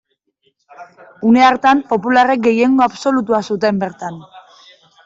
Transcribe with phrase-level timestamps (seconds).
[1.31, 4.21] Une hartan, popularrek gehiengo absolutua zuten bertan.